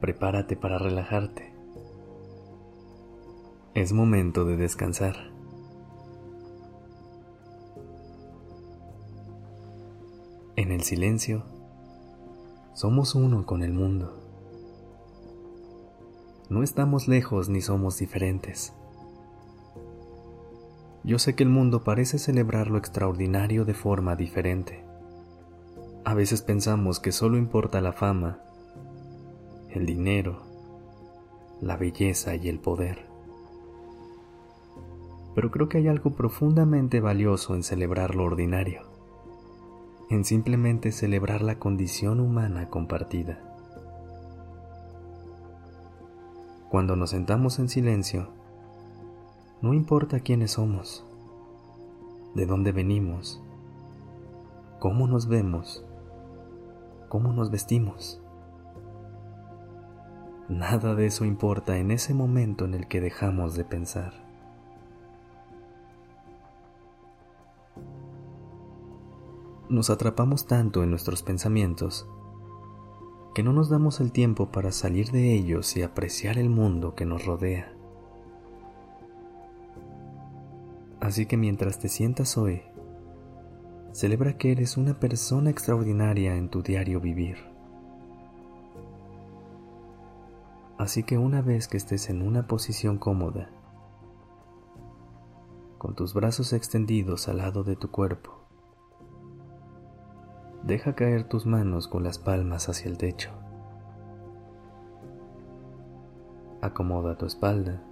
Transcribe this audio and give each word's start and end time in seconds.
Prepárate 0.00 0.56
para 0.56 0.78
relajarte. 0.78 1.52
Es 3.74 3.92
momento 3.92 4.46
de 4.46 4.56
descansar. 4.56 5.30
En 10.56 10.72
el 10.72 10.82
silencio, 10.82 11.44
somos 12.72 13.14
uno 13.14 13.44
con 13.44 13.62
el 13.62 13.74
mundo. 13.74 14.18
No 16.48 16.62
estamos 16.62 17.06
lejos 17.06 17.50
ni 17.50 17.60
somos 17.60 17.98
diferentes. 17.98 18.72
Yo 21.04 21.18
sé 21.18 21.34
que 21.34 21.42
el 21.42 21.50
mundo 21.50 21.84
parece 21.84 22.18
celebrar 22.18 22.68
lo 22.68 22.78
extraordinario 22.78 23.66
de 23.66 23.74
forma 23.74 24.16
diferente. 24.16 24.82
A 26.04 26.14
veces 26.14 26.40
pensamos 26.40 27.00
que 27.00 27.12
solo 27.12 27.36
importa 27.36 27.80
la 27.82 27.92
fama, 27.92 28.40
el 29.72 29.86
dinero, 29.86 30.42
la 31.60 31.76
belleza 31.76 32.34
y 32.34 32.48
el 32.48 32.58
poder. 32.58 33.06
Pero 35.34 35.50
creo 35.50 35.68
que 35.68 35.78
hay 35.78 35.88
algo 35.88 36.10
profundamente 36.10 37.00
valioso 37.00 37.54
en 37.54 37.62
celebrar 37.62 38.14
lo 38.14 38.24
ordinario, 38.24 38.82
en 40.10 40.24
simplemente 40.24 40.90
celebrar 40.90 41.42
la 41.42 41.58
condición 41.58 42.20
humana 42.20 42.68
compartida. 42.68 43.38
Cuando 46.68 46.96
nos 46.96 47.10
sentamos 47.10 47.58
en 47.58 47.68
silencio, 47.68 48.28
no 49.62 49.74
importa 49.74 50.20
quiénes 50.20 50.52
somos, 50.52 51.04
de 52.34 52.46
dónde 52.46 52.72
venimos, 52.72 53.42
cómo 54.78 55.06
nos 55.06 55.28
vemos, 55.28 55.84
cómo 57.08 57.32
nos 57.32 57.50
vestimos. 57.50 58.19
Nada 60.50 60.96
de 60.96 61.06
eso 61.06 61.24
importa 61.24 61.78
en 61.78 61.92
ese 61.92 62.12
momento 62.12 62.64
en 62.64 62.74
el 62.74 62.88
que 62.88 63.00
dejamos 63.00 63.54
de 63.54 63.64
pensar. 63.64 64.12
Nos 69.68 69.90
atrapamos 69.90 70.48
tanto 70.48 70.82
en 70.82 70.90
nuestros 70.90 71.22
pensamientos 71.22 72.08
que 73.32 73.44
no 73.44 73.52
nos 73.52 73.70
damos 73.70 74.00
el 74.00 74.10
tiempo 74.10 74.50
para 74.50 74.72
salir 74.72 75.12
de 75.12 75.32
ellos 75.32 75.76
y 75.76 75.82
apreciar 75.82 76.36
el 76.36 76.50
mundo 76.50 76.96
que 76.96 77.06
nos 77.06 77.24
rodea. 77.24 77.72
Así 80.98 81.26
que 81.26 81.36
mientras 81.36 81.78
te 81.78 81.88
sientas 81.88 82.36
hoy, 82.36 82.62
Celebra 83.92 84.38
que 84.38 84.52
eres 84.52 84.76
una 84.76 84.98
persona 84.98 85.50
extraordinaria 85.50 86.36
en 86.36 86.48
tu 86.48 86.62
diario 86.62 87.00
vivir. 87.00 87.49
Así 90.80 91.02
que 91.02 91.18
una 91.18 91.42
vez 91.42 91.68
que 91.68 91.76
estés 91.76 92.08
en 92.08 92.22
una 92.22 92.46
posición 92.46 92.96
cómoda, 92.96 93.50
con 95.76 95.94
tus 95.94 96.14
brazos 96.14 96.54
extendidos 96.54 97.28
al 97.28 97.36
lado 97.36 97.64
de 97.64 97.76
tu 97.76 97.90
cuerpo, 97.90 98.46
deja 100.62 100.94
caer 100.94 101.24
tus 101.24 101.44
manos 101.44 101.86
con 101.86 102.02
las 102.02 102.18
palmas 102.18 102.70
hacia 102.70 102.88
el 102.90 102.96
techo. 102.96 103.30
Acomoda 106.62 107.18
tu 107.18 107.26
espalda 107.26 107.82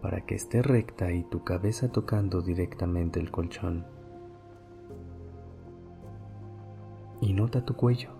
para 0.00 0.22
que 0.22 0.36
esté 0.36 0.62
recta 0.62 1.12
y 1.12 1.22
tu 1.24 1.44
cabeza 1.44 1.92
tocando 1.92 2.40
directamente 2.40 3.20
el 3.20 3.30
colchón. 3.30 3.84
y 7.20 7.32
nota 7.32 7.64
tu 7.64 7.74
cuello, 7.74 8.10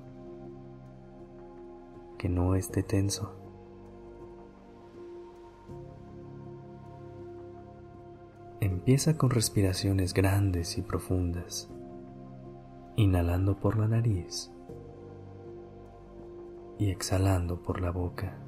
que 2.18 2.28
no 2.28 2.56
esté 2.56 2.82
tenso. 2.82 3.37
Empieza 8.78 9.18
con 9.18 9.30
respiraciones 9.30 10.14
grandes 10.14 10.78
y 10.78 10.82
profundas, 10.82 11.68
inhalando 12.94 13.58
por 13.58 13.76
la 13.76 13.88
nariz 13.88 14.52
y 16.78 16.88
exhalando 16.88 17.60
por 17.60 17.80
la 17.80 17.90
boca. 17.90 18.38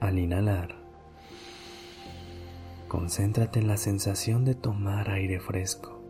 Al 0.00 0.18
inhalar, 0.18 0.74
concéntrate 2.88 3.60
en 3.60 3.68
la 3.68 3.76
sensación 3.76 4.44
de 4.44 4.56
tomar 4.56 5.08
aire 5.08 5.38
fresco 5.38 6.00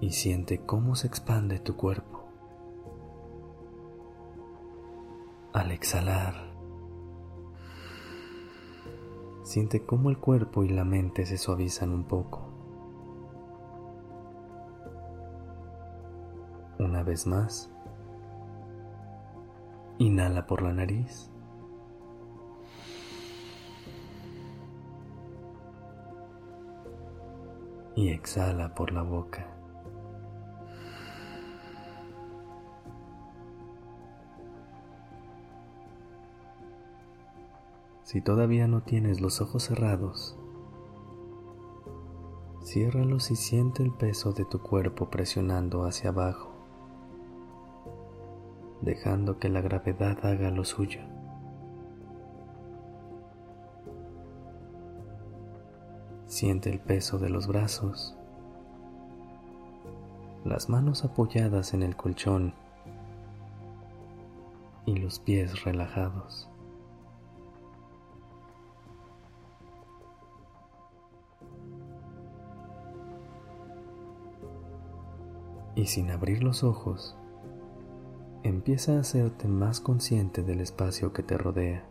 y 0.00 0.12
siente 0.12 0.60
cómo 0.64 0.94
se 0.94 1.08
expande 1.08 1.58
tu 1.58 1.74
cuerpo. 1.74 2.28
Al 5.52 5.72
exhalar, 5.72 6.53
siente 9.44 9.84
cómo 9.84 10.10
el 10.10 10.18
cuerpo 10.18 10.64
y 10.64 10.70
la 10.70 10.84
mente 10.84 11.26
se 11.26 11.38
suavizan 11.38 11.90
un 11.92 12.04
poco. 12.04 12.48
Una 16.78 17.02
vez 17.02 17.26
más, 17.26 17.70
inhala 19.98 20.46
por 20.46 20.62
la 20.62 20.72
nariz. 20.72 21.30
Y 27.96 28.08
exhala 28.08 28.74
por 28.74 28.90
la 28.90 29.02
boca. 29.02 29.53
Si 38.14 38.20
todavía 38.20 38.68
no 38.68 38.80
tienes 38.80 39.20
los 39.20 39.40
ojos 39.40 39.64
cerrados, 39.64 40.38
ciérralos 42.62 43.32
y 43.32 43.34
siente 43.34 43.82
el 43.82 43.90
peso 43.90 44.32
de 44.32 44.44
tu 44.44 44.62
cuerpo 44.62 45.10
presionando 45.10 45.84
hacia 45.84 46.10
abajo, 46.10 46.52
dejando 48.82 49.40
que 49.40 49.48
la 49.48 49.62
gravedad 49.62 50.24
haga 50.24 50.52
lo 50.52 50.64
suyo. 50.64 51.00
Siente 56.26 56.70
el 56.70 56.78
peso 56.78 57.18
de 57.18 57.30
los 57.30 57.48
brazos, 57.48 58.16
las 60.44 60.68
manos 60.68 61.04
apoyadas 61.04 61.74
en 61.74 61.82
el 61.82 61.96
colchón 61.96 62.54
y 64.86 64.98
los 64.98 65.18
pies 65.18 65.64
relajados. 65.64 66.48
Y 75.74 75.86
sin 75.86 76.10
abrir 76.10 76.42
los 76.42 76.62
ojos, 76.62 77.16
empieza 78.42 78.96
a 78.96 79.00
hacerte 79.00 79.48
más 79.48 79.80
consciente 79.80 80.42
del 80.42 80.60
espacio 80.60 81.12
que 81.12 81.22
te 81.22 81.36
rodea, 81.36 81.84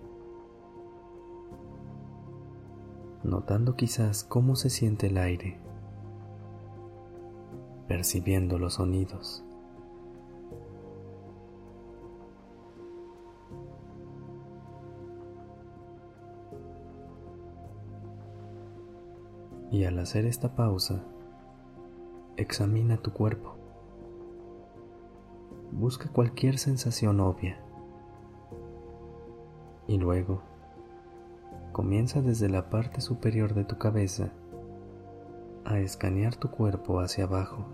notando 3.23 3.75
quizás 3.75 4.23
cómo 4.23 4.55
se 4.55 4.69
siente 4.69 5.07
el 5.07 5.17
aire, 5.17 5.59
percibiendo 7.87 8.57
los 8.57 8.75
sonidos. 8.75 9.43
Y 19.71 19.85
al 19.85 19.97
hacer 19.97 20.27
esta 20.27 20.55
pausa, 20.55 21.03
examina 22.37 22.97
tu 22.97 23.11
cuerpo 23.11 23.62
busca 25.77 26.09
cualquier 26.09 26.57
sensación 26.57 27.19
obvia. 27.19 27.57
Y 29.87 29.97
luego, 29.97 30.41
comienza 31.71 32.21
desde 32.21 32.49
la 32.49 32.69
parte 32.69 33.01
superior 33.01 33.53
de 33.53 33.65
tu 33.65 33.77
cabeza 33.77 34.31
a 35.65 35.79
escanear 35.79 36.35
tu 36.35 36.51
cuerpo 36.51 36.99
hacia 36.99 37.25
abajo. 37.25 37.65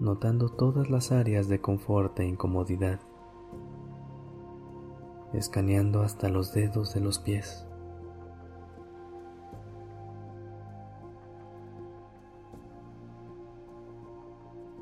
notando 0.00 0.50
todas 0.50 0.90
las 0.90 1.12
áreas 1.12 1.48
de 1.48 1.60
confort 1.60 2.18
e 2.20 2.26
incomodidad, 2.26 3.00
escaneando 5.32 6.02
hasta 6.02 6.28
los 6.28 6.52
dedos 6.52 6.92
de 6.92 7.00
los 7.00 7.18
pies. 7.18 7.66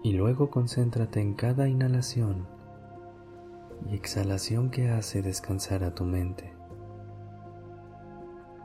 Y 0.04 0.12
luego 0.12 0.50
concéntrate 0.50 1.20
en 1.20 1.34
cada 1.34 1.68
inhalación 1.68 2.46
y 3.88 3.94
exhalación 3.94 4.70
que 4.70 4.90
hace 4.90 5.22
descansar 5.22 5.84
a 5.84 5.94
tu 5.94 6.04
mente. 6.04 6.52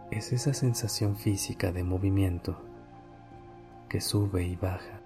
Es 0.10 0.34
esa 0.34 0.54
sensación 0.54 1.16
física 1.16 1.72
de 1.72 1.84
movimiento 1.84 2.58
que 3.88 4.02
sube 4.02 4.44
y 4.46 4.56
baja. 4.56 5.02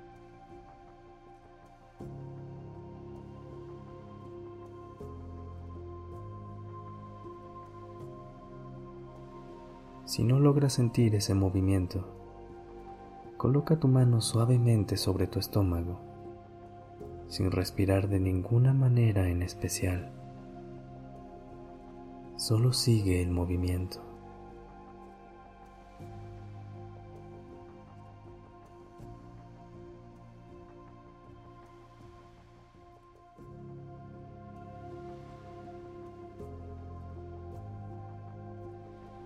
Si 10.06 10.24
no 10.24 10.40
logras 10.40 10.74
sentir 10.74 11.16
ese 11.16 11.34
movimiento, 11.34 12.06
coloca 13.38 13.80
tu 13.80 13.88
mano 13.88 14.20
suavemente 14.22 14.98
sobre 14.98 15.26
tu 15.26 15.40
estómago, 15.40 16.11
sin 17.32 17.50
respirar 17.50 18.10
de 18.10 18.20
ninguna 18.20 18.74
manera 18.74 19.30
en 19.30 19.42
especial. 19.42 20.12
Solo 22.36 22.74
sigue 22.74 23.22
el 23.22 23.32
movimiento. 23.32 24.02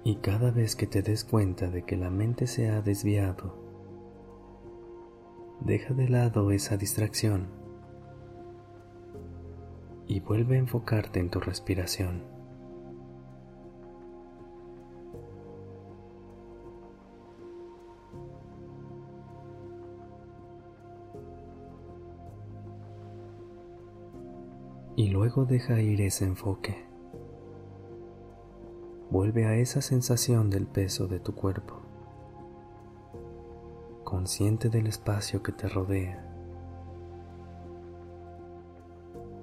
Y 0.03 0.17
cada 0.17 0.51
vez 0.51 0.75
que 0.75 0.85
te 0.85 1.01
des 1.01 1.23
cuenta 1.23 1.71
de 1.71 1.81
que 1.81 1.97
la 1.97 2.11
mente 2.11 2.45
se 2.45 2.69
ha 2.69 2.83
desviado, 2.83 3.55
deja 5.61 5.95
de 5.95 6.07
lado 6.07 6.51
esa 6.51 6.77
distracción 6.77 7.64
y 10.07 10.19
vuelve 10.19 10.55
a 10.55 10.59
enfocarte 10.59 11.19
en 11.19 11.29
tu 11.29 11.39
respiración. 11.39 12.23
Y 24.97 25.09
luego 25.09 25.45
deja 25.45 25.81
ir 25.81 25.99
ese 26.01 26.23
enfoque. 26.23 26.85
Vuelve 29.11 29.45
a 29.45 29.55
esa 29.55 29.81
sensación 29.81 30.49
del 30.49 30.67
peso 30.67 31.07
de 31.07 31.19
tu 31.19 31.35
cuerpo, 31.35 31.81
consciente 34.03 34.69
del 34.69 34.87
espacio 34.87 35.43
que 35.43 35.51
te 35.51 35.67
rodea, 35.67 36.24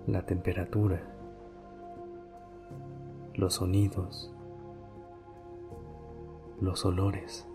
la 0.06 0.26
temperatura, 0.26 1.00
los 3.34 3.54
sonidos, 3.54 4.34
los 6.60 6.84
olores. 6.84 7.46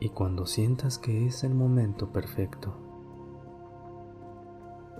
Y 0.00 0.10
cuando 0.10 0.46
sientas 0.46 0.98
que 0.98 1.26
es 1.26 1.44
el 1.44 1.54
momento 1.54 2.12
perfecto, 2.12 2.72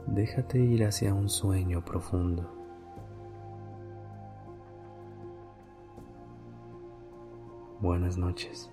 déjate 0.07 0.59
ir 0.59 0.85
hacia 0.85 1.15
un 1.15 1.29
sueño 1.29 1.85
profundo. 1.85 2.51
Buenas 7.81 8.19
noches. 8.19 8.71